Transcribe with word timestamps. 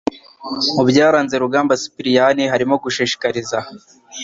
Mu 0.75 0.83
byaranze 0.89 1.35
Rugamba 1.43 1.73
Sipiriyani 1.81 2.43
harimo 2.53 2.75
gushishikariza 2.83 3.57